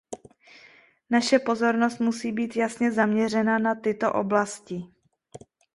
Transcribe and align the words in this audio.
Naše 1.09 1.39
pozornost 1.39 1.99
musí 1.99 2.31
být 2.31 2.55
jasně 2.55 2.91
zaměřena 2.91 3.59
na 3.59 3.75
tyto 3.75 4.13
oblasti. 4.13 4.83